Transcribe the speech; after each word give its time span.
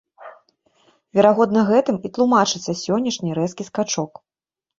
Верагодна, 1.19 1.61
гэтым 1.71 1.95
і 2.09 2.11
тлумачыцца 2.15 2.71
сённяшні 2.83 3.37
рэзкі 3.43 3.63
скачок. 3.71 4.13